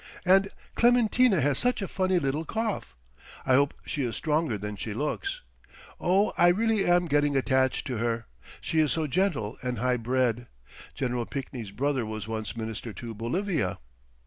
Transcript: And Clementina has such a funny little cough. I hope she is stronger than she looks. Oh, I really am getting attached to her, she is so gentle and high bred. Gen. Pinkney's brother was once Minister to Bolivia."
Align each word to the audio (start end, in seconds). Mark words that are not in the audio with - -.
And 0.25 0.49
Clementina 0.73 1.41
has 1.41 1.59
such 1.59 1.79
a 1.79 1.87
funny 1.87 2.17
little 2.17 2.43
cough. 2.43 2.95
I 3.45 3.53
hope 3.53 3.75
she 3.85 4.01
is 4.01 4.15
stronger 4.15 4.57
than 4.57 4.75
she 4.75 4.95
looks. 4.95 5.41
Oh, 5.99 6.33
I 6.39 6.47
really 6.47 6.87
am 6.87 7.05
getting 7.05 7.37
attached 7.37 7.85
to 7.85 7.97
her, 7.97 8.25
she 8.59 8.79
is 8.79 8.91
so 8.91 9.05
gentle 9.05 9.59
and 9.61 9.77
high 9.77 9.97
bred. 9.97 10.47
Gen. 10.95 11.23
Pinkney's 11.27 11.69
brother 11.69 12.03
was 12.03 12.27
once 12.27 12.57
Minister 12.57 12.93
to 12.93 13.13
Bolivia." 13.13 13.77